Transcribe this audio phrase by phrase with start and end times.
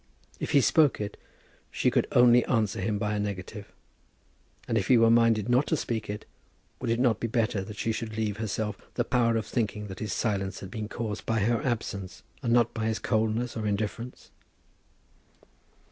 [0.39, 1.15] If he spoke it
[1.69, 3.71] she could only answer him by a negative;
[4.67, 6.25] and if he were minded not to speak it,
[6.79, 9.99] would it not be better that she should leave herself the power of thinking that
[9.99, 14.31] his silence had been caused by her absence, and not by his coldness or indifference?